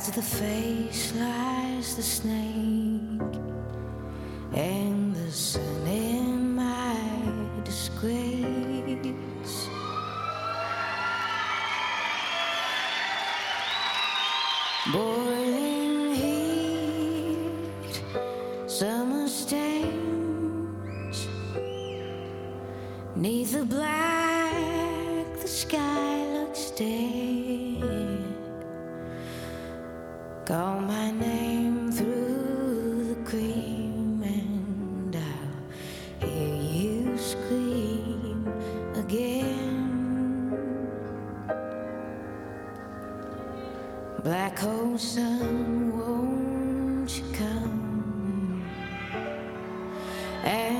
[0.00, 3.20] As the face lies the snake,
[4.54, 4.89] and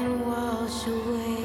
[0.00, 1.39] and wash away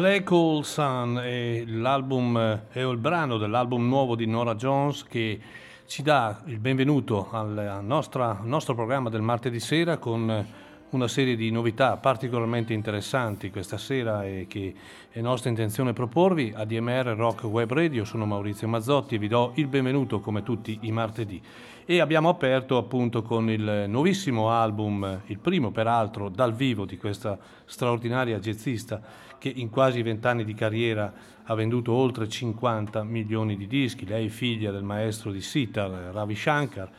[0.00, 5.38] Hole Sun è l'album, è il brano dell'album nuovo di Nora Jones che
[5.86, 10.46] ci dà il benvenuto al, nostra- al nostro programma del martedì sera con
[10.90, 14.74] una serie di novità particolarmente interessanti questa sera e che
[15.10, 16.52] è nostra intenzione proporvi.
[16.54, 20.90] ADMR Rock Web Radio, sono Maurizio Mazzotti e vi do il benvenuto come tutti i
[20.92, 21.40] martedì.
[21.84, 27.38] E abbiamo aperto appunto con il nuovissimo album, il primo peraltro dal vivo di questa
[27.64, 29.00] straordinaria jazzista
[29.38, 31.12] che in quasi vent'anni di carriera
[31.44, 34.06] ha venduto oltre 50 milioni di dischi.
[34.06, 36.90] Lei è figlia del maestro di sitar Ravi Shankar.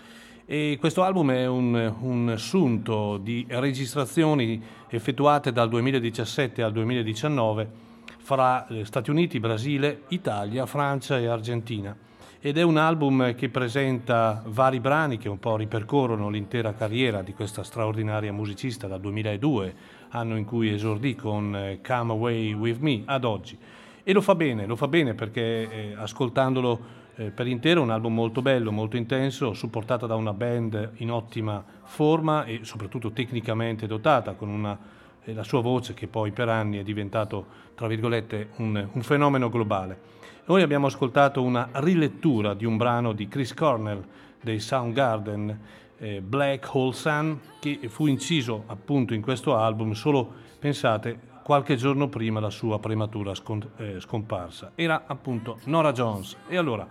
[0.54, 7.70] E questo album è un, un sunto di registrazioni effettuate dal 2017 al 2019
[8.18, 11.96] fra eh, Stati Uniti, Brasile, Italia, Francia e Argentina.
[12.42, 17.34] Ed è un album che presenta vari brani che un po' ripercorrono l'intera carriera di
[17.34, 19.74] questa straordinaria musicista dal 2002,
[20.10, 23.58] anno in cui esordì con eh, Come Away With Me, ad oggi.
[24.04, 28.14] E lo fa bene, lo fa bene perché eh, ascoltandolo eh, per intero un album
[28.14, 34.34] molto bello, molto intenso, supportata da una band in ottima forma e soprattutto tecnicamente dotata,
[34.34, 34.78] con una,
[35.24, 39.50] eh, la sua voce che poi per anni è diventato, tra virgolette, un, un fenomeno
[39.50, 40.00] globale.
[40.46, 44.04] Noi abbiamo ascoltato una rilettura di un brano di Chris Cornell
[44.42, 45.60] dei Soundgarden,
[45.98, 50.30] eh, Black Hole Sun, che fu inciso appunto in questo album solo,
[50.60, 53.34] pensate, qualche giorno prima la sua prematura
[53.78, 54.72] eh, scomparsa.
[54.76, 56.38] Era appunto Nora Jones.
[56.48, 56.88] E allora,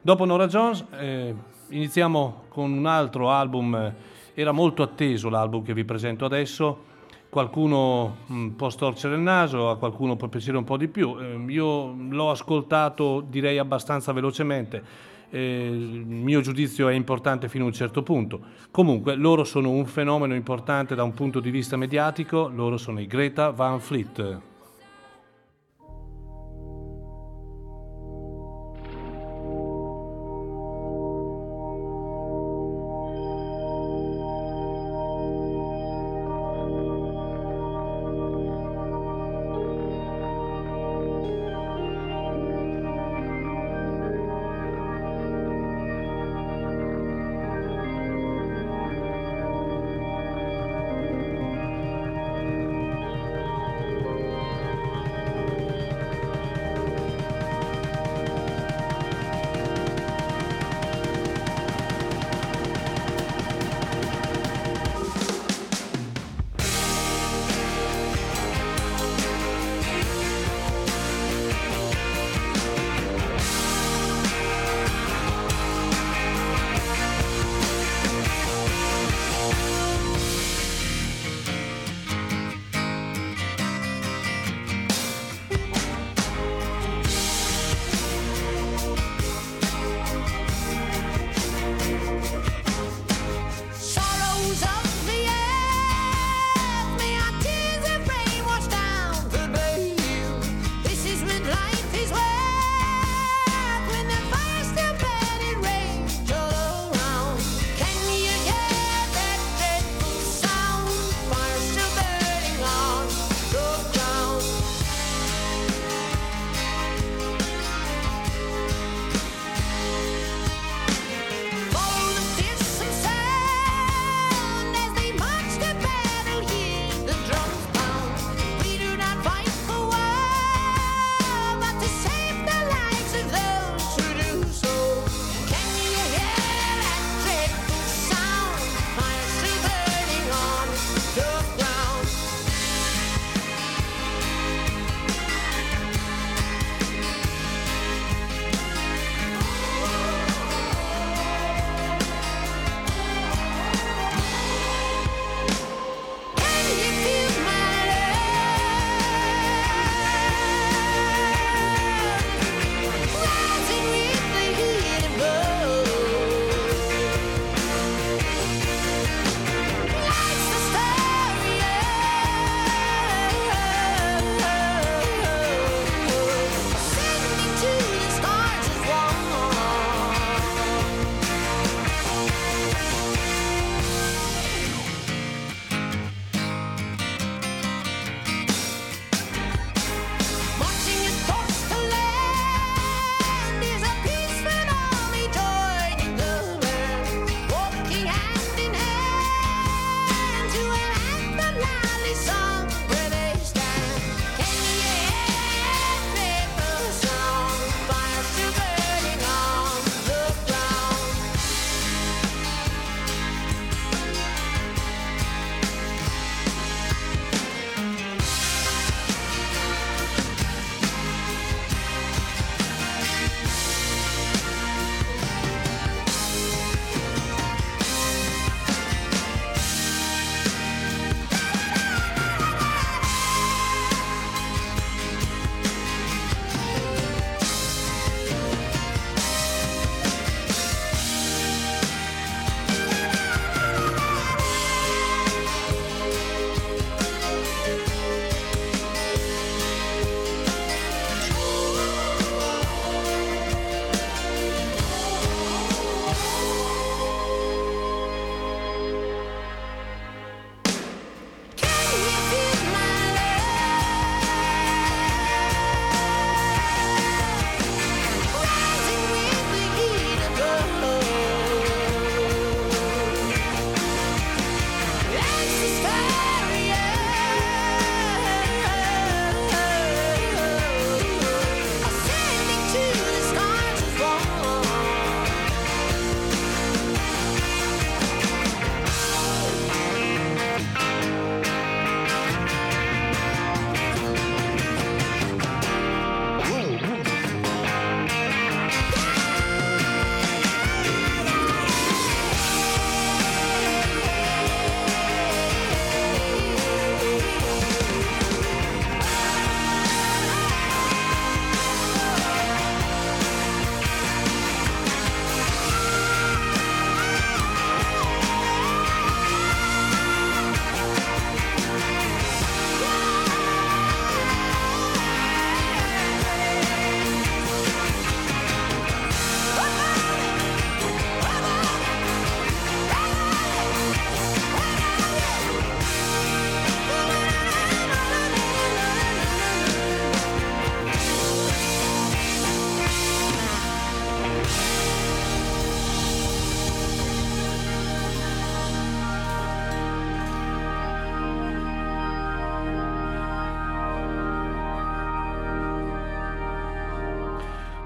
[0.00, 1.34] dopo Nora Jones, eh,
[1.68, 3.94] iniziamo con un altro album, eh,
[4.34, 6.88] era molto atteso l'album che vi presento adesso,
[7.28, 11.16] qualcuno mh, può storcere il naso, a qualcuno può piacere un po' di più.
[11.18, 15.08] Eh, io l'ho ascoltato direi abbastanza velocemente.
[15.30, 18.40] Eh, il mio giudizio è importante fino a un certo punto.
[18.70, 23.06] Comunque, loro sono un fenomeno importante da un punto di vista mediatico, loro sono i
[23.06, 24.48] Greta Van Fleet.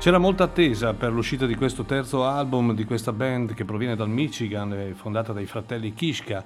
[0.04, 4.10] C'era molta attesa per l'uscita di questo terzo album di questa band che proviene dal
[4.10, 6.44] Michigan, fondata dai fratelli Kishka,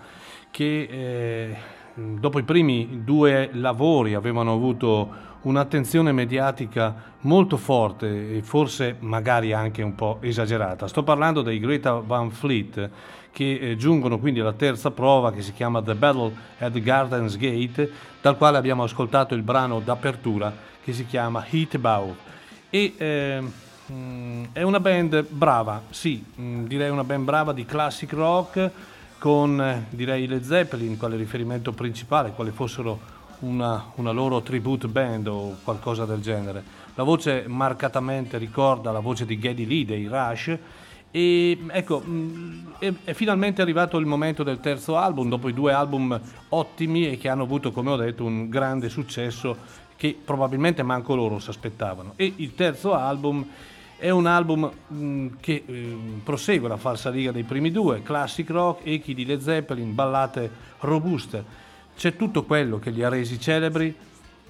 [0.49, 1.57] che eh,
[1.93, 5.09] dopo i primi due lavori avevano avuto
[5.41, 10.87] un'attenzione mediatica molto forte e forse magari anche un po' esagerata.
[10.87, 12.91] Sto parlando dei Greta Van Fleet
[13.33, 17.91] che eh, giungono quindi alla terza prova che si chiama The Battle at Gardens Gate,
[18.21, 22.15] dal quale abbiamo ascoltato il brano d'apertura che si chiama Heat Bow
[22.71, 23.43] e eh,
[24.53, 28.71] è una band brava, sì, mm, direi una band brava di classic rock
[29.19, 35.57] con direi le Zeppelin quale riferimento principale, quale fossero una, una, loro tribute band o
[35.65, 36.63] qualcosa del genere.
[36.95, 40.59] La voce marcatamente ricorda la voce di Geddy Lee dei Rush
[41.11, 45.73] e ecco, mm, è, è, finalmente arrivato il momento del terzo album, dopo i due
[45.73, 46.21] album
[46.51, 51.40] ottimi e che hanno avuto, come ho detto, un grande successo che probabilmente manco loro
[51.40, 52.12] si aspettavano.
[52.14, 53.45] E il terzo album
[53.97, 58.87] è un album mm, che eh, prosegue la falsa riga dei primi due, classic rock,
[58.87, 60.49] echi di Led Zeppelin, ballate
[60.81, 61.67] robuste.
[61.97, 63.93] C'è tutto quello che li ha resi celebri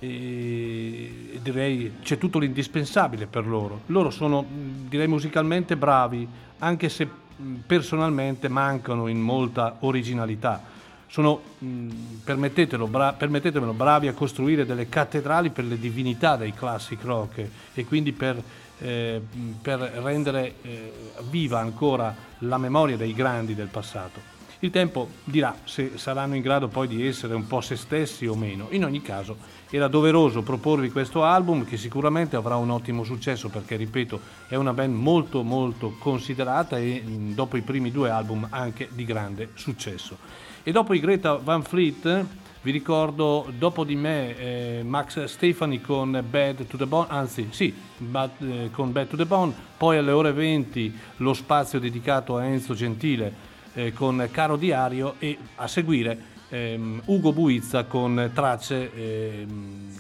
[0.00, 3.80] e direi c'è tutto l'indispensabile per loro.
[3.86, 6.28] Loro sono mm, direi musicalmente bravi,
[6.58, 7.08] anche se
[7.40, 10.76] mm, personalmente mancano in molta originalità
[11.08, 11.88] sono, mh,
[12.24, 17.84] permettetelo, bra- permettetemelo, bravi a costruire delle cattedrali per le divinità dei classic rock e
[17.84, 18.40] quindi per,
[18.78, 19.20] eh,
[19.60, 20.92] per rendere eh,
[21.30, 24.37] viva ancora la memoria dei grandi del passato.
[24.60, 28.34] Il tempo dirà se saranno in grado poi di essere un po' se stessi o
[28.34, 28.66] meno.
[28.70, 29.36] In ogni caso
[29.70, 34.72] era doveroso proporvi questo album che sicuramente avrà un ottimo successo perché, ripeto, è una
[34.72, 40.18] band molto molto considerata e dopo i primi due album anche di grande successo.
[40.64, 42.26] E dopo i Greta Van Fleet,
[42.62, 47.72] vi ricordo dopo di me eh, Max Stefani con Bad to the Bone, anzi sì,
[47.96, 52.44] bad, eh, con Bad to the Bone, poi alle ore 20 lo spazio dedicato a
[52.44, 59.96] Enzo Gentile eh, con Caro Diario e a seguire ehm, Ugo Buizza con tracce ehm,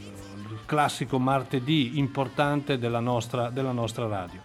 [0.66, 4.40] classico martedì importante della nostra, della nostra radio.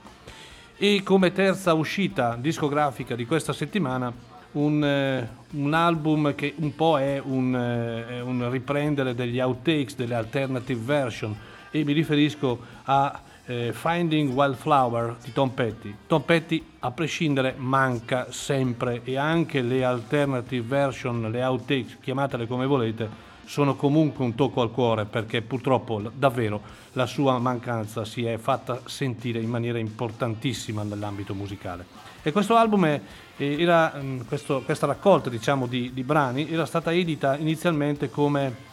[0.78, 4.12] E come terza uscita discografica di questa settimana
[4.54, 10.16] un, eh, un, album che un po' è un, eh, un, riprendere degli outtakes, delle
[10.16, 11.36] alternative version
[11.72, 15.96] e mi riferisco a eh, Finding Wildflower di Tom Petty.
[16.08, 22.66] Tom Petty a prescindere manca sempre e anche le alternative version, le outtakes, chiamatele come
[22.66, 26.62] volete, sono comunque un tocco al cuore perché purtroppo davvero
[26.94, 31.86] la sua mancanza si è fatta sentire in maniera importantissima nell'ambito musicale.
[32.22, 33.02] E questo album è,
[33.36, 38.72] era, mm, questo, questa raccolta diciamo, di, di brani era stata edita inizialmente come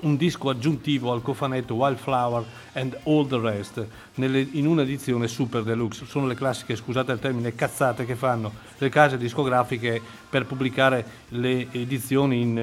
[0.00, 6.06] un disco aggiuntivo al cofanetto Wildflower and All the Rest nelle, in un'edizione super deluxe.
[6.06, 11.68] Sono le classiche, scusate il termine, cazzate che fanno le case discografiche per pubblicare le
[11.70, 12.56] edizioni in,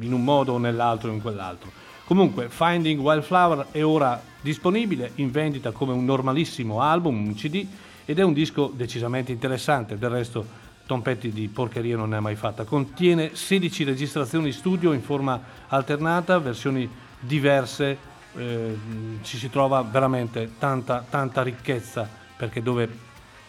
[0.00, 1.70] in un modo o nell'altro o in quell'altro.
[2.04, 7.66] Comunque, Finding Wildflower è ora disponibile in vendita come un normalissimo album, un CD,
[8.04, 9.96] ed è un disco decisamente interessante.
[9.96, 10.46] Del resto,
[10.92, 12.64] Tom Petty di porcheria non ne ha mai fatta.
[12.64, 16.86] Contiene 16 registrazioni studio in forma alternata, versioni
[17.18, 17.96] diverse,
[18.36, 18.76] eh,
[19.22, 22.06] ci si trova veramente tanta, tanta ricchezza
[22.36, 22.90] perché dove,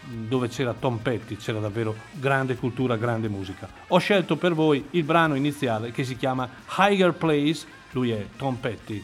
[0.05, 3.67] dove c'era Tom Petty c'era davvero grande cultura, grande musica.
[3.88, 6.47] Ho scelto per voi il brano iniziale che si chiama
[6.77, 9.03] Higher Place, lui è Tom Petty.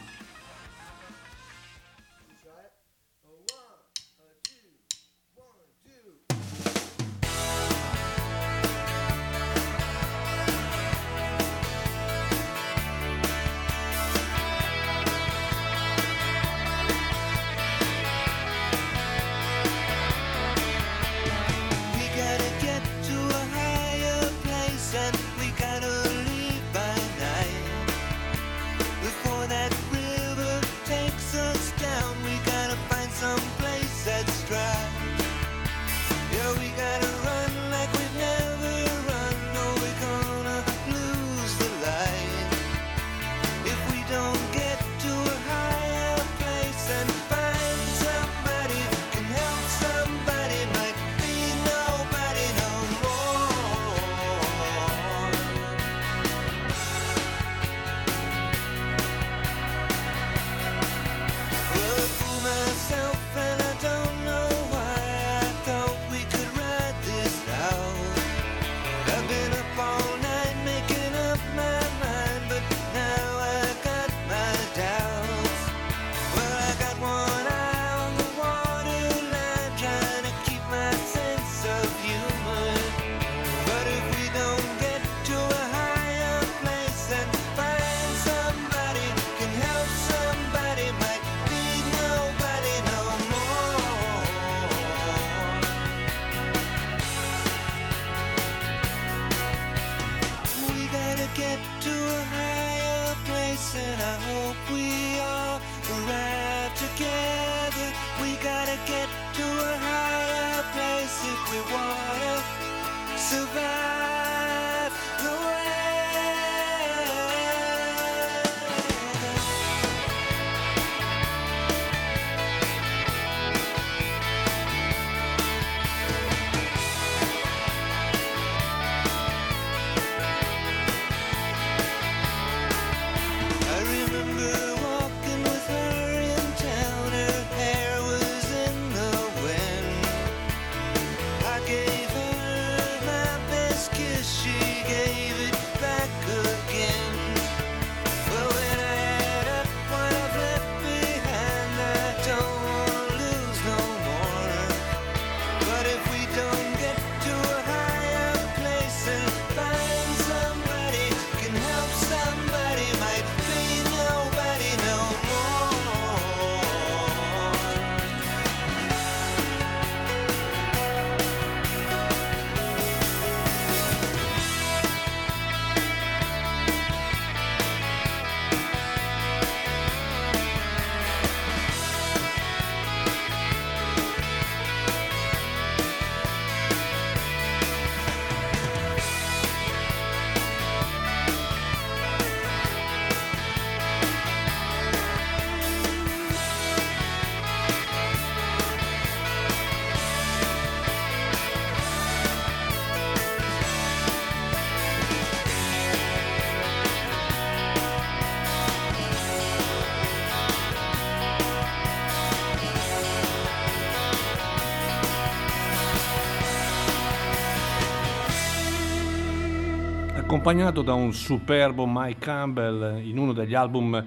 [220.39, 224.02] Accompagnato da un superbo Mike Campbell in uno degli album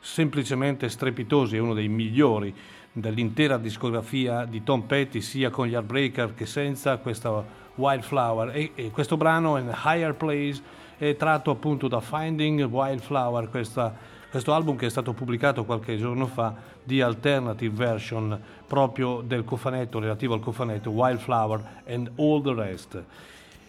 [0.00, 2.52] semplicemente strepitosi, è uno dei migliori
[2.90, 7.44] dell'intera discografia di Tom Petty, sia con gli Heartbreaker che senza questa
[7.76, 8.56] Wildflower.
[8.56, 10.60] E, e questo brano, In Higher Place,
[10.98, 13.94] è tratto appunto da Finding Wildflower, questa,
[14.28, 20.00] questo album che è stato pubblicato qualche giorno fa di alternative version proprio del cofanetto,
[20.00, 23.04] relativo al cofanetto Wildflower and All the Rest.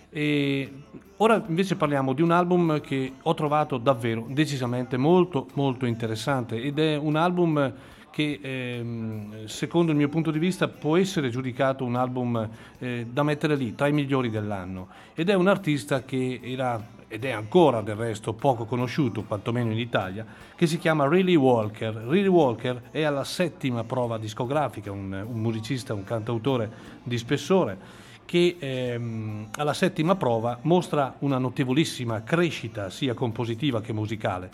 [0.10, 0.74] E
[1.18, 6.80] ora invece parliamo di un album che ho trovato davvero decisamente molto molto interessante ed
[6.80, 7.74] è un album
[8.10, 13.24] che ehm, secondo il mio punto di vista può essere giudicato un album eh, da
[13.24, 17.82] mettere lì tra i migliori dell'anno ed è un artista che era ed è ancora
[17.82, 21.94] del resto poco conosciuto, quantomeno in Italia, che si chiama Riley Walker.
[22.06, 26.70] Riley Walker è alla settima prova discografica, un, un musicista, un cantautore
[27.04, 34.50] di spessore che ehm, alla settima prova mostra una notevolissima crescita sia compositiva che musicale,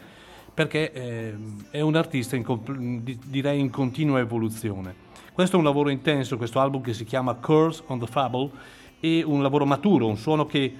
[0.53, 4.93] perché ehm, è un artista in, comp- di- direi in continua evoluzione.
[5.33, 8.51] Questo è un lavoro intenso, questo album che si chiama Curse on the Fable,
[8.99, 10.71] è un lavoro maturo, un suono che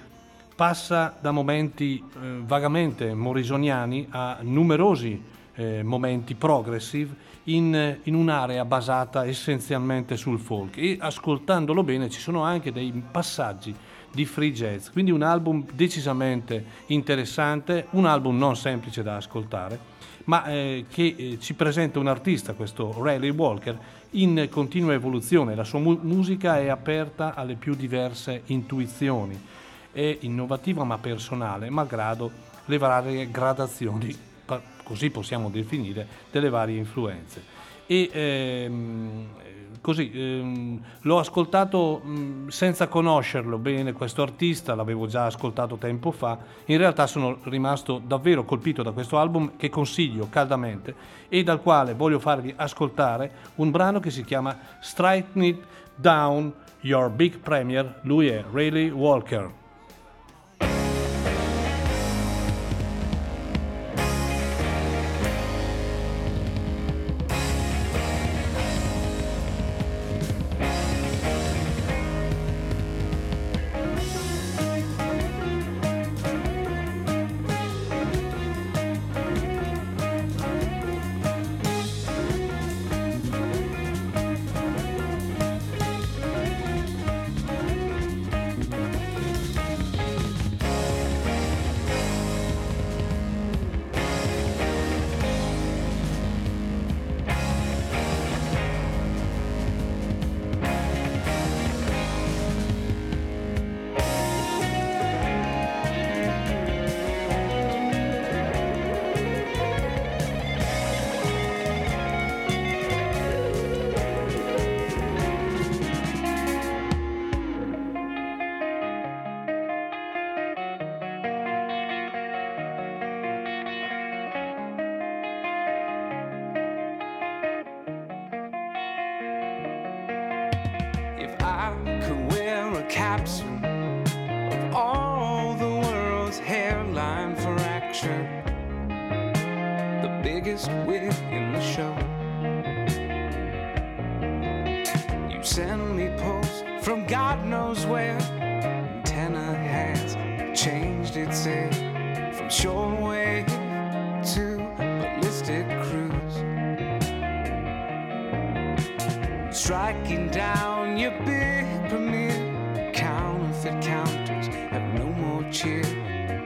[0.54, 5.20] passa da momenti eh, vagamente morrisoniani a numerosi
[5.56, 7.12] eh, momenti progressive
[7.44, 10.76] in, in un'area basata essenzialmente sul folk.
[10.76, 13.74] E ascoltandolo bene ci sono anche dei passaggi
[14.10, 19.78] di free jazz, quindi un album decisamente interessante, un album non semplice da ascoltare,
[20.24, 23.76] ma eh, che eh, ci presenta un artista, questo Riley Walker,
[24.10, 29.38] in continua evoluzione, la sua mu- musica è aperta alle più diverse intuizioni,
[29.90, 32.30] è innovativa ma personale, malgrado
[32.66, 34.16] le varie gradazioni
[34.84, 37.42] così possiamo definire, delle varie influenze.
[37.86, 39.26] E ehm,
[39.80, 46.38] così ehm, l'ho ascoltato mh, senza conoscerlo bene questo artista, l'avevo già ascoltato tempo fa,
[46.66, 50.94] in realtà sono rimasto davvero colpito da questo album che consiglio caldamente
[51.28, 55.62] e dal quale voglio farvi ascoltare un brano che si chiama Strike It
[55.94, 59.63] Down Your Big Premier, lui è Rayleigh Walker.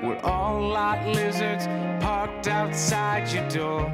[0.02, 1.66] We're all lot lizards
[2.00, 3.90] parked outside your door.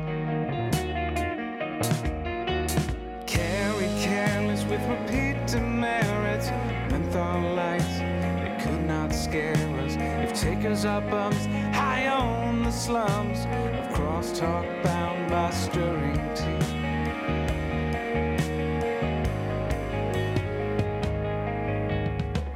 [3.27, 6.51] Carry careless with repeat demerits.
[6.91, 9.97] Menthol lights, they could not scare us.
[9.99, 13.39] If takers are bums high on the slums
[13.79, 16.85] of crosstalk bound by stirring tea.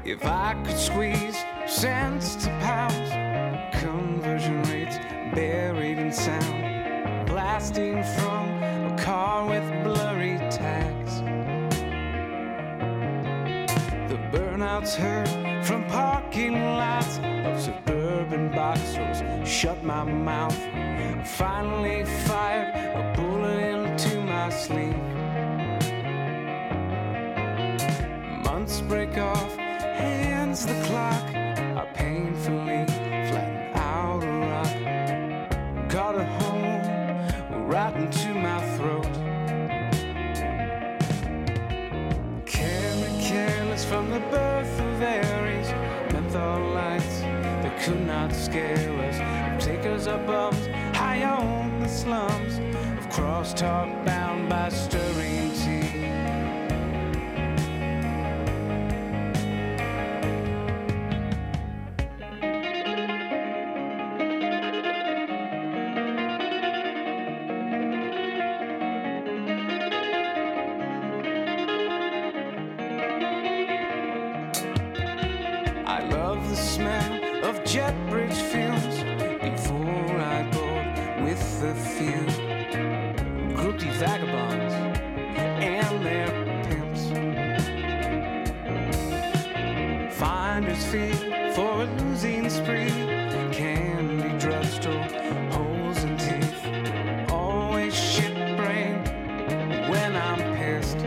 [0.04, 2.57] If I could squeeze cents to
[5.38, 8.44] buried in sound, blasting from
[8.90, 11.14] a car with blurry tags.
[14.10, 15.28] The burnouts heard
[15.64, 20.58] from parking lots of suburban boxers shut my mouth.
[21.24, 22.70] Finally fired
[23.00, 25.02] a bullet into my sleeve.
[28.44, 31.17] Months break off, hands the clock.
[47.88, 49.64] Could not scare us.
[49.64, 52.58] Take us bums high on the slums
[52.98, 55.17] of crosstalk bound by stirring
[90.58, 91.12] Finders fee
[91.54, 92.90] for a losing spree,
[93.52, 95.06] candy drugstore,
[95.52, 99.06] holes in teeth, always shit brained
[99.88, 100.98] when I'm pissed.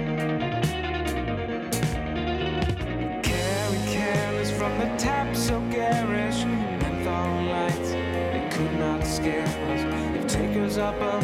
[3.28, 6.46] Carry careless from the tap so garish.
[6.46, 9.84] Menthol lights, they could not scare us.
[10.16, 11.21] If takers are bums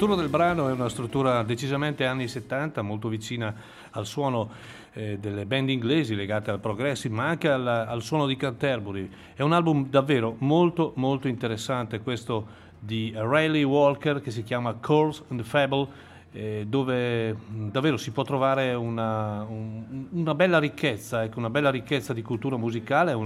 [0.00, 3.54] struttura del brano è una struttura decisamente anni 70, molto vicina
[3.90, 4.48] al suono
[4.94, 9.10] eh, delle band inglesi legate al progressive, ma anche al, al suono di Canterbury.
[9.34, 12.46] È un album davvero molto molto interessante questo
[12.78, 15.86] di Riley Walker che si chiama Calls and Fable
[16.32, 21.70] eh, dove mh, davvero si può trovare una, un- una bella ricchezza, ecco, una bella
[21.70, 23.16] ricchezza di cultura musicale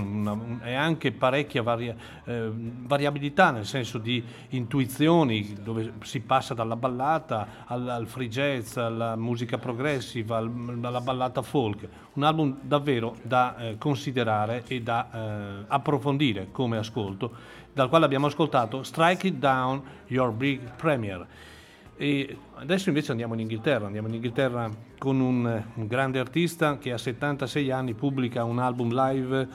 [0.63, 7.47] e anche parecchia varia- eh, variabilità nel senso di intuizioni, dove si passa dalla ballata
[7.67, 11.87] al, al free jazz, alla musica progressiva, al- alla ballata folk.
[12.15, 17.33] Un album davvero da eh, considerare e da eh, approfondire come ascolto,
[17.73, 21.27] dal quale abbiamo ascoltato Strike It Down, Your Big Premier.
[21.97, 26.93] E adesso invece andiamo in Inghilterra, andiamo in Inghilterra con un, un grande artista che
[26.93, 29.49] a 76 anni pubblica un album live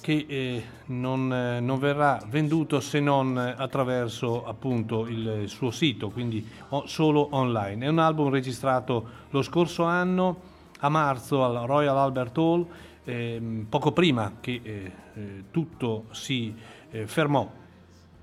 [0.00, 6.46] che eh, non, eh, non verrà venduto se non attraverso appunto il suo sito, quindi
[6.70, 7.84] o- solo online.
[7.84, 10.48] È un album registrato lo scorso anno
[10.80, 12.66] a marzo al Royal Albert Hall,
[13.04, 16.54] ehm, poco prima che eh, eh, tutto si
[16.90, 17.58] eh, fermò.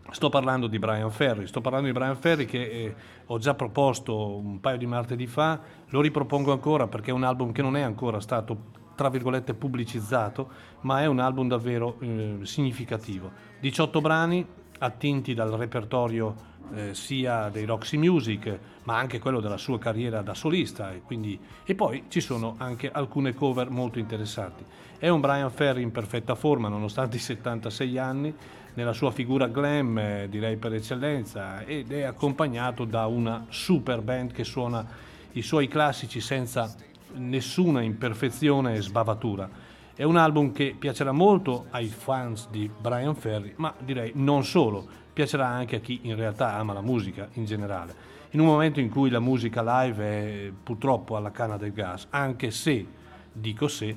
[0.09, 2.95] Sto parlando di Brian Ferry, sto parlando di Brian Ferry che eh,
[3.27, 5.59] ho già proposto un paio di martedì fa,
[5.89, 10.49] lo ripropongo ancora perché è un album che non è ancora stato tra virgolette pubblicizzato,
[10.81, 13.31] ma è un album davvero eh, significativo.
[13.59, 14.45] 18 brani
[14.79, 20.33] attinti dal repertorio eh, sia dei Roxy Music, ma anche quello della sua carriera da
[20.33, 24.65] solista e, quindi, e poi ci sono anche alcune cover molto interessanti.
[24.97, 28.33] È un Brian Ferry in perfetta forma nonostante i 76 anni,
[28.77, 34.31] nella sua figura glam eh, direi per eccellenza ed è accompagnato da una super band
[34.31, 34.85] che suona
[35.31, 36.75] i suoi classici senza
[37.15, 39.49] nessuna imperfezione e sbavatura.
[39.95, 44.85] È un album che piacerà molto ai fans di Brian Ferry, ma direi non solo,
[45.11, 47.95] piacerà anche a chi in realtà ama la musica in generale.
[48.31, 52.51] In un momento in cui la musica live è purtroppo alla canna del gas, anche
[52.51, 52.85] se,
[53.31, 53.95] dico se,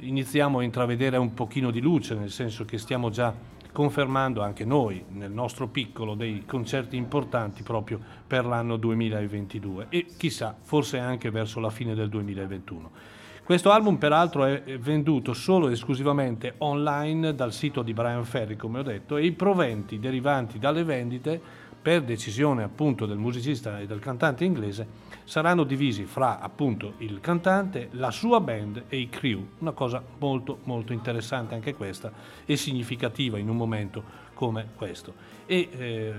[0.00, 3.32] iniziamo a intravedere un pochino di luce, nel senso che stiamo già
[3.72, 10.56] confermando anche noi nel nostro piccolo dei concerti importanti proprio per l'anno 2022 e chissà,
[10.60, 12.90] forse anche verso la fine del 2021.
[13.48, 18.80] Questo album peraltro è venduto solo e esclusivamente online dal sito di Brian Ferry, come
[18.80, 21.40] ho detto, e i proventi derivanti dalle vendite,
[21.88, 24.86] per decisione appunto del musicista e del cantante inglese,
[25.24, 29.42] saranno divisi fra appunto il cantante, la sua band e i crew.
[29.60, 32.12] Una cosa molto molto interessante anche questa
[32.44, 34.02] e significativa in un momento
[34.34, 35.14] come questo.
[35.46, 36.14] E eh,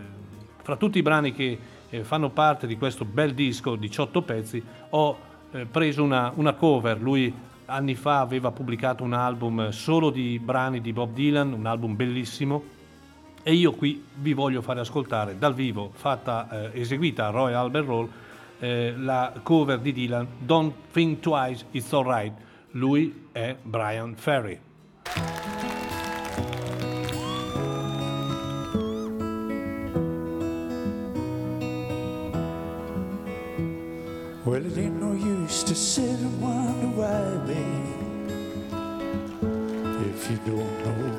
[0.63, 5.19] fra tutti i brani che eh, fanno parte di questo bel disco, 18 pezzi, ho
[5.51, 6.99] eh, preso una, una cover.
[6.99, 7.31] Lui
[7.65, 12.77] anni fa aveva pubblicato un album solo di brani di Bob Dylan, un album bellissimo.
[13.41, 17.87] E io qui vi voglio fare ascoltare dal vivo, fatta, eh, eseguita a Royal Albert
[17.87, 18.09] Hall,
[18.59, 22.33] eh, la cover di Dylan Don't Think Twice, It's Alright.
[22.71, 24.59] Lui è Brian Ferry.
[34.45, 38.73] Well, it ain't no use to sit and wonder why, babe,
[40.11, 41.18] if you don't know.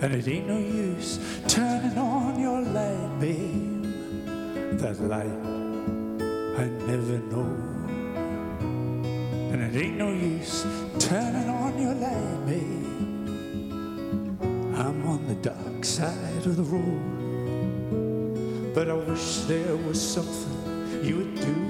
[0.00, 3.82] And it ain't no use turning on your light, babe.
[4.78, 5.26] That light
[6.56, 7.50] I never know.
[9.50, 10.64] And it ain't no use
[11.00, 12.86] turning on your light, babe.
[14.78, 17.18] I'm on the dark side of the road.
[18.74, 21.67] But I wish there was something you would do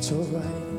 [0.00, 0.77] 错怪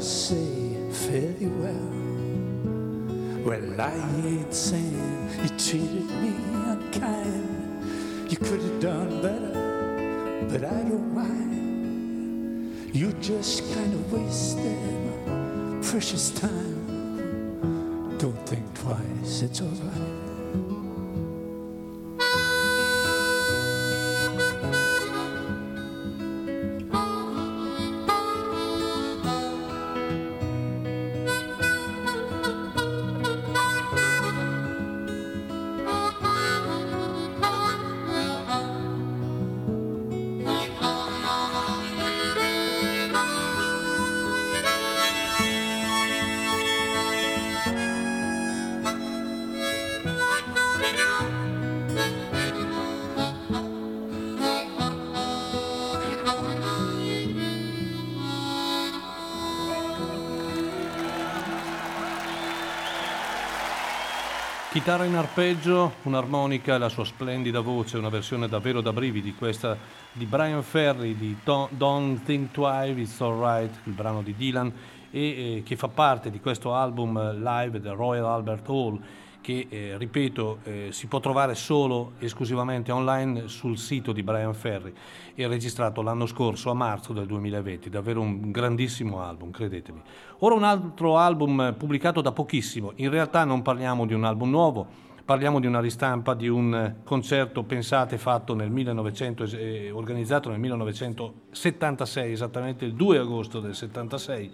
[0.00, 1.74] Say fairly well.
[3.44, 3.92] Well, I
[4.24, 8.30] ain't saying you treated me unkind.
[8.30, 12.94] You could have done better, but I don't mind.
[12.96, 14.64] You just kind of wasted
[15.16, 18.16] my precious time.
[18.16, 20.29] Don't think twice, it's alright.
[64.80, 69.76] Chitarra in arpeggio, un'armonica e la sua splendida voce, una versione davvero da brividi, questa
[70.10, 74.72] di Brian Ferry di Don't, Think Twice, It's Alright, il brano di Dylan,
[75.10, 75.20] e
[75.58, 78.98] eh, che fa parte di questo album eh, live del Royal Albert Hall,
[79.40, 84.92] che eh, ripeto eh, si può trovare solo esclusivamente online sul sito di Brian Ferry
[85.34, 90.00] e registrato l'anno scorso a marzo del 2020, davvero un grandissimo album, credetemi.
[90.40, 94.50] Ora un altro album eh, pubblicato da pochissimo, in realtà non parliamo di un album
[94.50, 94.86] nuovo,
[95.24, 100.58] parliamo di una ristampa di un eh, concerto pensate fatto nel 1900, eh, organizzato nel
[100.58, 104.52] 1976, esattamente il 2 agosto del 76,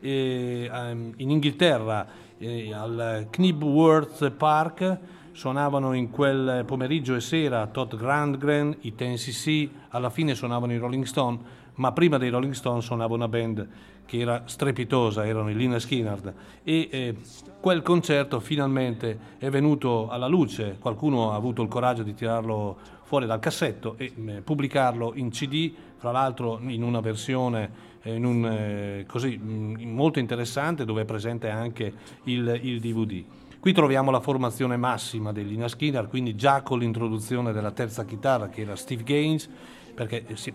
[0.00, 4.98] eh, ehm, in Inghilterra eh, al Knibworth Park
[5.32, 11.04] suonavano in quel pomeriggio e sera Todd Grandgren, i TNCC, alla fine suonavano i Rolling
[11.04, 11.38] Stone,
[11.74, 13.68] ma prima dei Rolling Stone suonava una band
[14.06, 16.32] che era strepitosa, erano i Lina Skinnard
[16.62, 17.16] e eh,
[17.60, 23.26] quel concerto finalmente è venuto alla luce, qualcuno ha avuto il coraggio di tirarlo fuori
[23.26, 28.46] dal cassetto e eh, pubblicarlo in CD, fra l'altro in una versione eh, in un,
[28.46, 31.92] eh, così, mh, molto interessante dove è presente anche
[32.24, 33.24] il, il DVD.
[33.58, 38.48] Qui troviamo la formazione massima degli Lina Skinner, quindi già con l'introduzione della terza chitarra
[38.48, 39.50] che era Steve Gaines,
[39.92, 40.52] perché si,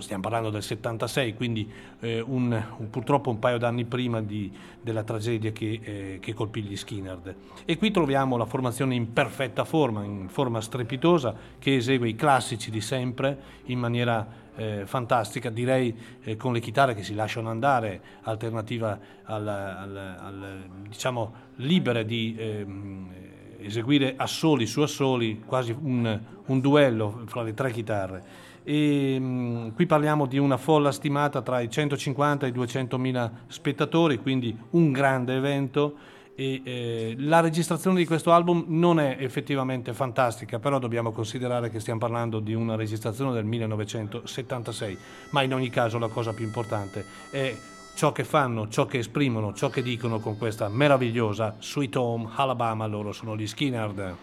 [0.00, 1.70] stiamo parlando del 76, quindi
[2.00, 6.62] eh, un, un, purtroppo un paio d'anni prima di, della tragedia che, eh, che, colpì
[6.62, 7.34] gli Skinner.
[7.64, 12.70] E qui troviamo la formazione in perfetta forma, in forma strepitosa, che esegue i classici
[12.70, 18.00] di sempre in maniera eh, fantastica, direi eh, con le chitarre che si lasciano andare,
[18.22, 23.10] alternativa al, al, al diciamo libere di ehm,
[23.58, 28.43] eseguire assoli su assoli, quasi un, un duello fra le tre chitarre.
[28.64, 33.30] E, mh, qui parliamo di una folla stimata tra i 150 e i 200 mila
[33.46, 35.94] spettatori, quindi un grande evento.
[36.36, 41.78] E eh, la registrazione di questo album non è effettivamente fantastica, però dobbiamo considerare che
[41.78, 44.98] stiamo parlando di una registrazione del 1976,
[45.30, 47.56] ma in ogni caso la cosa più importante è
[47.94, 52.86] ciò che fanno, ciò che esprimono, ciò che dicono con questa meravigliosa Sweet Home Alabama,
[52.86, 54.16] loro sono gli Skinnerd.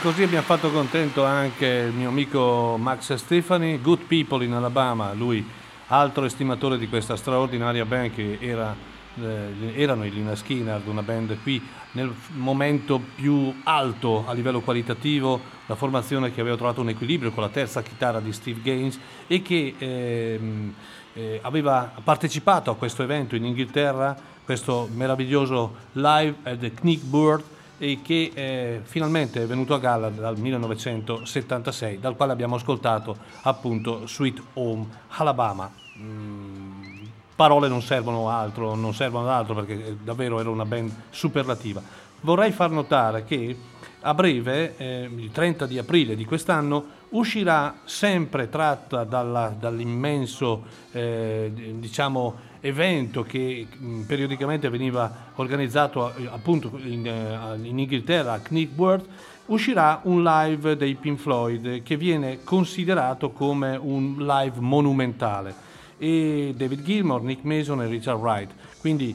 [0.00, 5.46] Così abbiamo fatto contento anche il mio amico Max Stefani, Good People in Alabama, lui
[5.88, 8.74] altro estimatore di questa straordinaria band che era,
[9.16, 11.60] eh, erano i Lina Skinner, una band qui
[11.92, 17.42] nel momento più alto a livello qualitativo, la formazione che aveva trovato un equilibrio con
[17.42, 20.74] la terza chitarra di Steve Gaines e che ehm,
[21.12, 28.00] eh, aveva partecipato a questo evento in Inghilterra, questo meraviglioso live at the Knickboard e
[28.02, 34.42] che eh, finalmente è venuto a galla dal 1976, dal quale abbiamo ascoltato appunto Sweet
[34.52, 35.72] Home Alabama.
[35.98, 37.04] Mm,
[37.34, 41.80] parole non servono altro, non servono ad altro perché davvero era una band superlativa.
[42.20, 43.56] Vorrei far notare che
[44.00, 51.50] a breve, eh, il 30 di aprile di quest'anno, uscirà sempre tratta dalla- dall'immenso eh,
[51.78, 59.06] diciamo, evento che mh, periodicamente veniva organizzato eh, appunto in, eh, in Inghilterra a Knickworth,
[59.46, 66.82] uscirà un live dei Pink Floyd che viene considerato come un live monumentale e David
[66.82, 68.50] Gilmour, Nick Mason e Richard Wright.
[68.78, 69.14] Quindi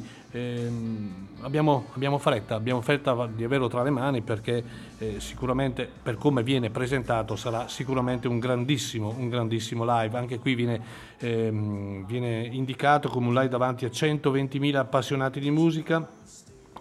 [1.42, 4.64] abbiamo, abbiamo fretta, abbiamo fretta di averlo tra le mani perché
[4.98, 10.18] eh, sicuramente per come viene presentato sarà sicuramente un grandissimo, un grandissimo live.
[10.18, 10.82] Anche qui viene,
[11.20, 16.08] ehm, viene indicato come un live davanti a 120.000 appassionati di musica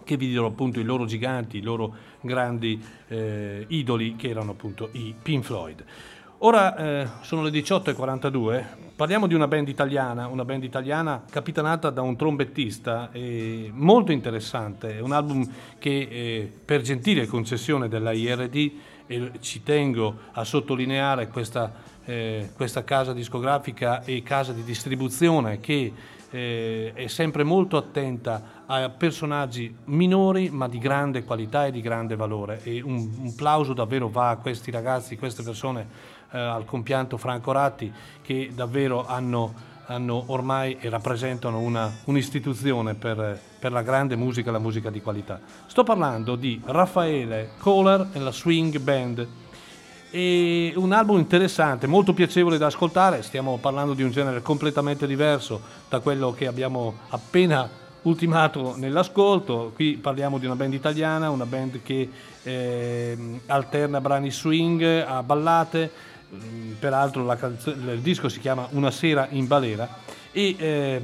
[0.03, 5.13] che videro appunto i loro giganti, i loro grandi eh, idoli che erano appunto i
[5.19, 5.83] Pink Floyd.
[6.39, 12.01] Ora eh, sono le 18.42, parliamo di una band italiana, una band italiana capitanata da
[12.01, 15.45] un trombettista eh, molto interessante, è un album
[15.77, 18.71] che eh, per gentile concessione della IRD,
[19.07, 21.71] e ci tengo a sottolineare questa,
[22.05, 25.93] eh, questa casa discografica e casa di distribuzione che
[26.31, 32.15] eh, è sempre molto attenta a personaggi minori ma di grande qualità e di grande
[32.15, 32.61] valore.
[32.63, 37.53] E un, un plauso davvero va a questi ragazzi, queste persone, eh, al compianto Franco
[37.53, 39.53] Ratti che davvero hanno,
[39.85, 45.01] hanno ormai e rappresentano una, un'istituzione per, per la grande musica e la musica di
[45.01, 45.39] qualità.
[45.65, 49.27] Sto parlando di Raffaele Kohler e la Swing Band
[50.11, 55.61] e un album interessante, molto piacevole da ascoltare, stiamo parlando di un genere completamente diverso
[55.89, 57.69] da quello che abbiamo appena
[58.03, 62.09] ultimato nell'ascolto, qui parliamo di una band italiana, una band che
[62.43, 63.17] eh,
[63.47, 65.91] alterna brani swing a ballate,
[66.79, 69.87] peraltro la canzo- il disco si chiama Una sera in balera
[70.31, 71.01] e eh,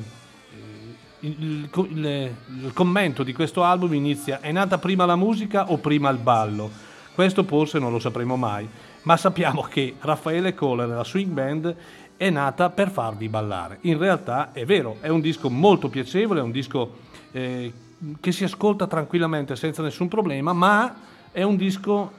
[1.22, 5.78] il, il- il- il commento di questo album inizia è nata prima la musica o
[5.78, 6.70] prima il ballo?
[7.14, 8.68] Questo forse non lo sapremo mai,
[9.04, 11.76] ma sappiamo che Raffaele Kohler la Swing Band
[12.18, 13.80] è nata per farvi ballare.
[13.82, 16.98] In realtà è vero, è un disco molto piacevole, è un disco
[17.32, 17.72] eh,
[18.20, 20.96] che si ascolta tranquillamente senza nessun problema, ma
[21.32, 22.12] è un disco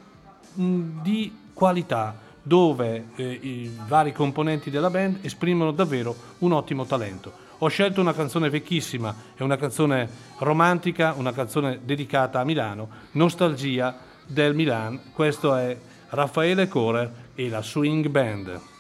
[0.55, 7.33] mh, di qualità dove eh, i vari componenti della band esprimono davvero un ottimo talento.
[7.59, 13.97] Ho scelto una canzone vecchissima, è una canzone romantica, una canzone dedicata a Milano, Nostalgia
[14.27, 15.13] del Milan.
[15.13, 15.77] Questo è
[16.11, 18.72] Raffaele Corer e la Swing Band.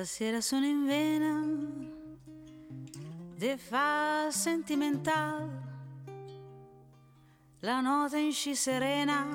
[0.00, 1.44] Stasera sono in vena
[3.36, 5.46] de fa sentimental.
[7.60, 9.26] La notte in sci serena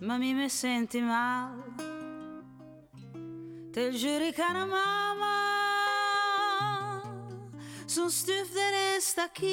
[0.00, 1.62] Ma mi me senti mal.
[3.70, 5.36] Te giuri cara mamma
[7.86, 9.46] Son stuf de resta aquí.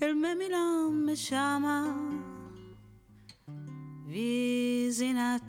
[0.00, 1.94] El me Milan me chiama
[4.04, 5.48] vicinati.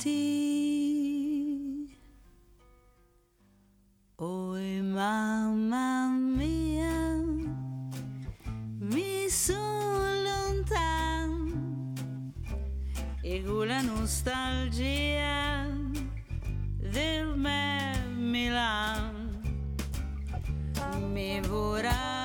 [4.99, 7.15] Mamma mia,
[8.79, 11.93] mi sono lontano
[13.21, 15.65] e con la nostalgia
[16.91, 19.39] del me Milan
[21.13, 22.18] mi vorrei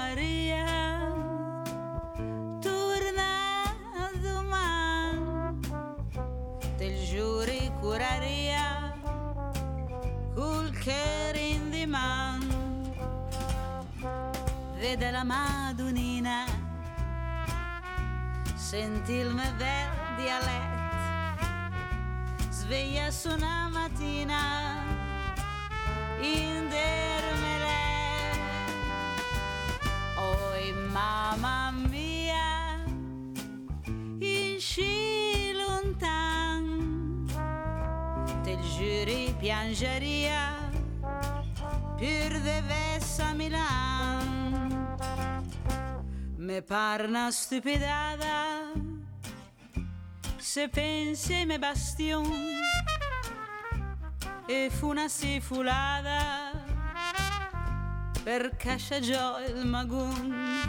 [14.97, 16.45] vede la Madonnina.
[18.55, 20.73] Senti il mio bel dialetto
[22.51, 24.83] sveglia su una mattina
[26.21, 27.83] in dermele
[30.17, 32.83] oi mamma mia
[34.21, 37.27] in sci lontan
[38.43, 40.55] te giuri piangeria
[41.99, 44.34] pur de vessa Milan
[46.45, 48.71] me par una stupidata
[50.37, 52.25] se pensi ai miei bastion.
[54.47, 56.53] E fu una sifulada
[58.23, 60.61] per casciagiò il magun.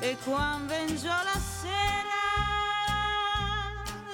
[0.00, 2.24] E quando vengiò la sera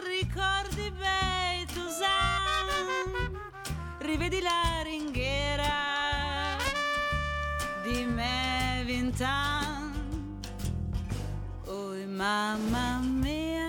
[0.06, 3.40] ricordi bei Tusan
[4.00, 5.72] rivedi la ringhiera
[7.82, 9.63] di me vintan
[12.24, 13.68] mamma mia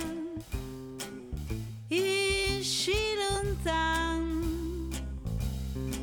[1.89, 4.23] esci lontan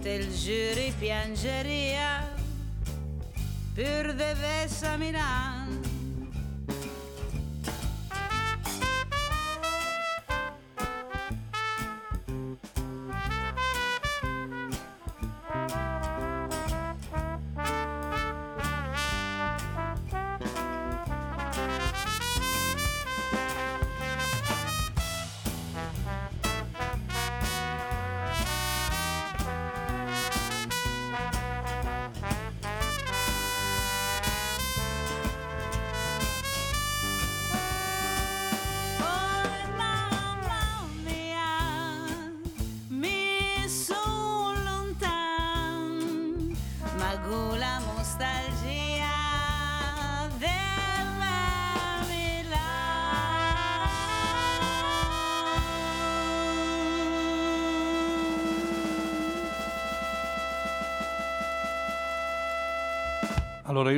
[0.03, 2.11] tel giuri piangeria
[3.75, 4.93] pur de vessa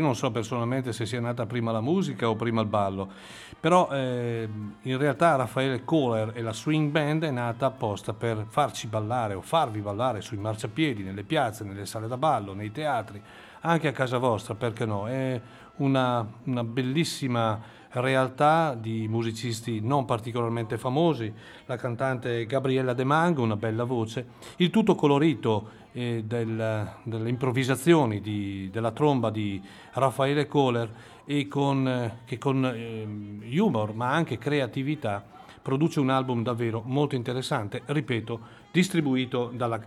[0.04, 3.10] non so personalmente se sia nata prima la musica o prima il ballo,
[3.58, 4.48] però eh,
[4.82, 9.40] in realtà Raffaele Kohler e la Swing Band è nata apposta per farci ballare o
[9.40, 13.20] farvi ballare sui marciapiedi, nelle piazze, nelle sale da ballo, nei teatri,
[13.60, 15.08] anche a casa vostra, perché no?
[15.08, 15.40] È
[15.76, 21.32] una, una bellissima realtà di musicisti non particolarmente famosi,
[21.66, 24.26] la cantante Gabriella De Mango, una bella voce,
[24.56, 30.92] il tutto colorito eh, del- delle improvvisazioni di- della tromba di Raffaele Kohler
[31.24, 35.24] e con, eh, che con ehm, humor ma anche creatività
[35.62, 38.40] produce un album davvero molto interessante, ripeto,
[38.70, 39.80] distribuito dalla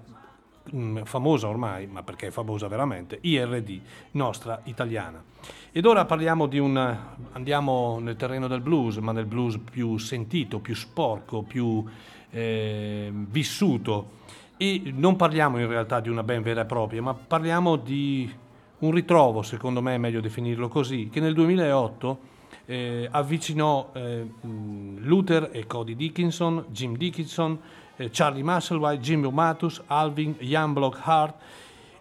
[0.74, 3.80] mm, famosa ormai, ma perché è famosa veramente, IRD,
[4.12, 5.24] nostra italiana.
[5.72, 6.98] Ed ora parliamo di un...
[7.34, 11.86] andiamo nel terreno del blues, ma nel blues più sentito, più sporco, più
[12.32, 14.16] eh, vissuto.
[14.58, 18.34] E non parliamo in realtà di una band vera e propria, ma parliamo di
[18.80, 22.20] un ritrovo, secondo me è meglio definirlo così, che nel 2008
[22.66, 27.58] eh, avvicinò eh, mh, Luther e Cody Dickinson, Jim Dickinson,
[27.98, 31.36] eh, Charlie Musselwhite, Jimmy Matus, Alvin, Jan Block Hart,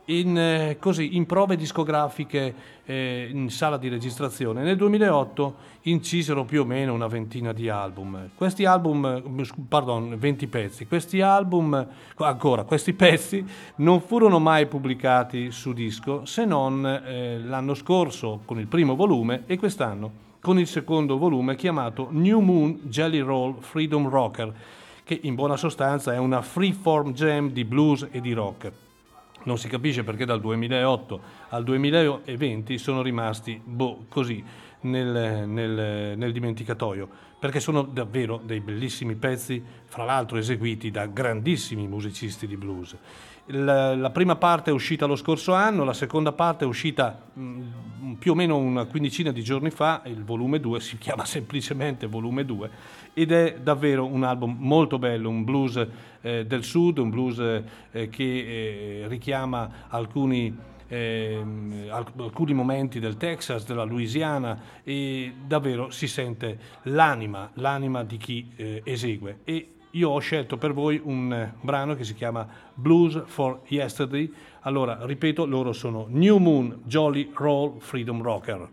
[0.06, 2.54] in, eh, così, in prove discografiche
[2.84, 4.62] eh, in sala di registrazione.
[4.62, 8.30] Nel 2008 incisero più o meno una ventina di album.
[8.34, 10.86] Questi album, eh, pardon, 20 pezzi.
[10.86, 11.86] Questi album,
[12.16, 13.44] ancora, questi pezzi
[13.76, 19.42] non furono mai pubblicati su disco se non eh, l'anno scorso con il primo volume
[19.46, 24.54] e quest'anno con il secondo volume chiamato New Moon Jelly Roll Freedom Rocker,
[25.02, 28.85] che in buona sostanza è una freeform jam di blues e di rock.
[29.46, 31.20] Non si capisce perché dal 2008
[31.50, 34.42] al 2020 sono rimasti boh, così
[34.80, 41.86] nel, nel- nel dimenticatoio, perché sono davvero dei bellissimi pezzi, fra l'altro eseguiti da grandissimi
[41.86, 42.96] musicisti di blues.
[43.50, 48.14] La, la prima parte è uscita lo scorso anno, la seconda parte è uscita mh,
[48.18, 52.44] più o meno una quindicina di giorni fa, il volume 2 si chiama semplicemente volume
[52.44, 52.70] 2
[53.14, 55.86] ed è davvero un album molto bello, un blues
[56.26, 63.66] eh, del sud, un blues eh, che eh, richiama alcuni, alc- alcuni momenti del Texas,
[63.66, 69.40] della Louisiana e davvero si sente l'anima, l'anima di chi eh, esegue.
[69.44, 74.30] E io ho scelto per voi un eh, brano che si chiama Blues for Yesterday.
[74.60, 78.68] Allora, ripeto, loro sono New Moon Jolly Roll Freedom Rocker.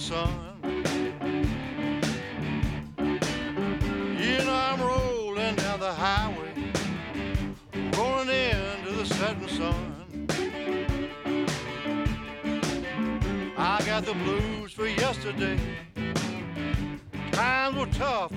[0.00, 0.30] Sun.
[4.18, 6.54] You know I'm rolling down the highway,
[7.98, 10.26] rolling into the setting sun.
[13.58, 15.60] I got the blues for yesterday.
[17.32, 18.29] Times were tough,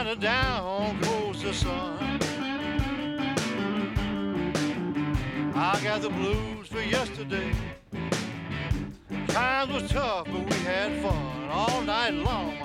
[0.00, 1.98] Yonder down goes the sun.
[5.54, 7.52] I got the blues for yesterday.
[9.28, 12.59] Times was tough, but we had fun all night long,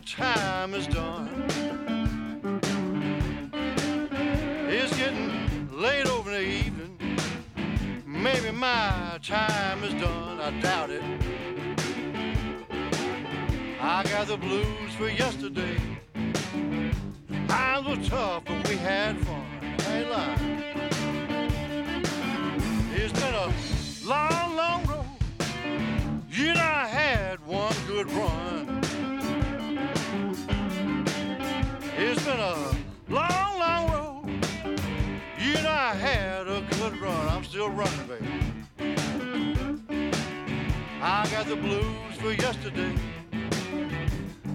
[0.00, 1.28] time is done.
[4.68, 6.96] It's getting late over the evening.
[8.06, 10.40] Maybe my time is done.
[10.40, 11.02] I doubt it.
[13.80, 15.76] I got the blues for yesterday.
[17.48, 19.44] Times were tough, but we had fun.
[19.88, 20.62] Ain't lying.
[22.94, 23.52] It's been a
[24.06, 25.06] long, long road.
[26.30, 28.49] You know I had one good run.
[37.50, 38.26] Still running, baby.
[41.02, 42.94] I got the blues for yesterday.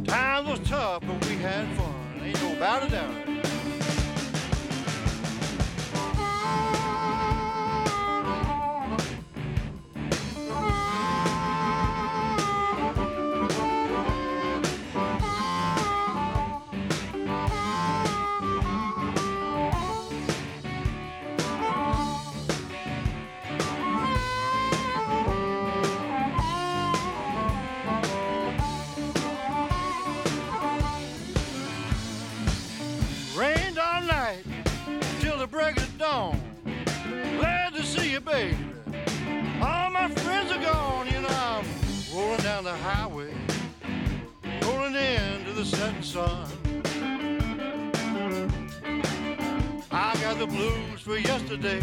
[0.05, 2.21] Times was tough, but we had fun.
[2.23, 2.83] Ain't no about
[45.65, 46.47] setting sun.
[49.91, 51.81] I got the blues for yesterday.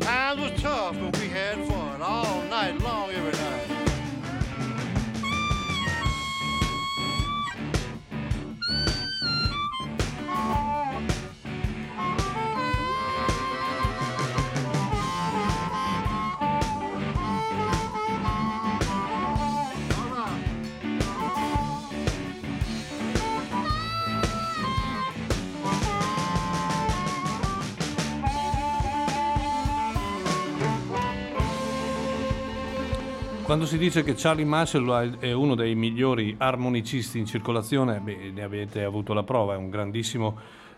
[0.00, 3.79] Times was tough, but we had fun all night long, every night.
[33.50, 38.44] Quando si dice che Charlie Marshall è uno dei migliori armonicisti in circolazione, beh, ne
[38.44, 39.70] avete avuto la prova, è un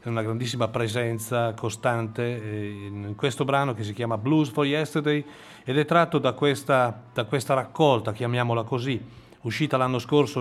[0.04, 5.22] una grandissima presenza costante eh, in questo brano che si chiama Blues for Yesterday
[5.64, 8.98] ed è tratto da questa, da questa raccolta, chiamiamola così,
[9.42, 10.40] uscita l'anno scorso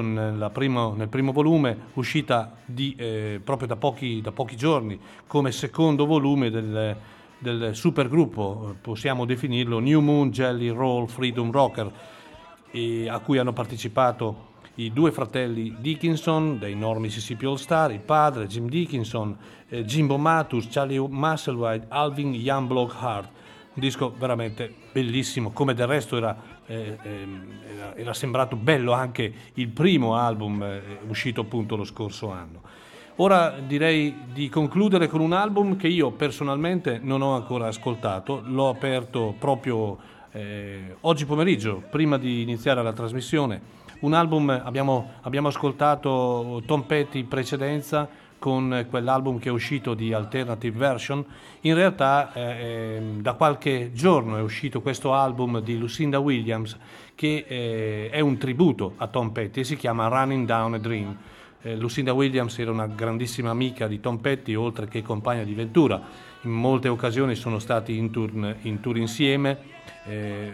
[0.54, 6.06] primo- nel primo volume, uscita di, eh, proprio da pochi, da pochi giorni come secondo
[6.06, 6.96] volume del,
[7.40, 11.92] del supergruppo, eh, possiamo definirlo New Moon Jelly Roll Freedom Rocker,
[13.10, 18.48] a cui hanno partecipato i due fratelli Dickinson dei North Mississippi All Star, il padre
[18.48, 23.30] Jim Dickinson, eh, Jimbo Matus, Charlie Musselwhite, Alvin Youngblood Hart.
[23.74, 27.44] Un disco veramente bellissimo, come del resto era, eh, ehm,
[27.74, 32.62] era, era sembrato bello anche il primo album eh, uscito appunto lo scorso anno.
[33.18, 38.70] Ora direi di concludere con un album che io personalmente non ho ancora ascoltato, l'ho
[38.70, 39.98] aperto proprio
[40.32, 43.80] eh, oggi pomeriggio, prima di iniziare la trasmissione.
[44.02, 48.10] Un album, abbiamo, abbiamo ascoltato Tom Petty in precedenza
[48.40, 51.24] con quell'album che è uscito di Alternative Version.
[51.62, 56.76] In realtà eh, ehm, da qualche giorno è uscito questo album di Lucinda Williams
[57.14, 61.16] che eh, è un tributo a Tom Petty e si chiama Running Down a Dream.
[61.62, 66.02] Eh, Lucinda Williams era una grandissima amica di Tom Petty, oltre che compagna di Ventura.
[66.42, 69.60] In molte occasioni sono stati in tour, in tour insieme.
[70.04, 70.52] Eh,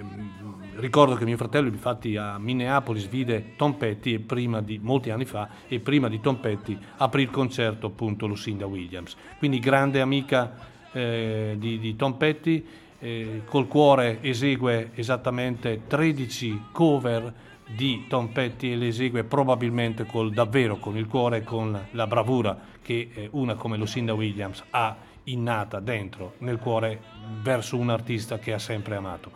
[0.75, 4.25] ricordo che mio fratello, infatti, a Minneapolis vide Tom Petty
[4.63, 9.15] di molti anni fa e prima di Tom Petty aprì il concerto appunto Lucinda Williams.
[9.37, 10.55] Quindi grande amica
[10.91, 12.65] eh, di, di Tom Petty,
[12.99, 17.33] eh, col cuore esegue esattamente 13 cover
[17.75, 22.07] di Tom Petty e le esegue probabilmente col, davvero con il cuore e con la
[22.07, 24.95] bravura che eh, una come Lucinda Williams ha
[25.27, 26.99] innata dentro nel cuore
[27.41, 29.31] verso un artista che ha sempre amato.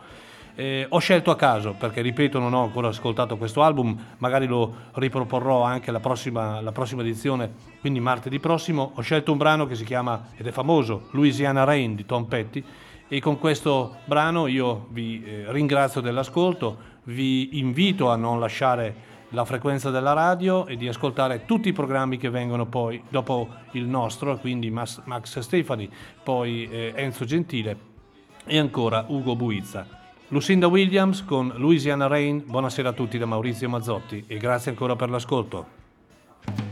[0.54, 4.74] Eh, ho scelto a caso perché, ripeto, non ho ancora ascoltato questo album, magari lo
[4.92, 8.92] riproporrò anche la prossima, la prossima edizione, quindi martedì prossimo.
[8.94, 12.62] Ho scelto un brano che si chiama, ed è famoso, Louisiana Rain di Tom Petty
[13.08, 18.94] e con questo brano io vi eh, ringrazio dell'ascolto, vi invito a non lasciare
[19.32, 23.84] la frequenza della radio e di ascoltare tutti i programmi che vengono poi dopo il
[23.84, 25.90] nostro, quindi Max, Stefani,
[26.22, 27.76] poi eh, Enzo Gentile
[28.44, 30.00] e ancora Ugo Buizza.
[30.28, 35.10] Lucinda Williams con Louisiana Rain, buonasera a tutti da Maurizio Mazzotti e grazie ancora per
[35.10, 36.71] l'ascolto.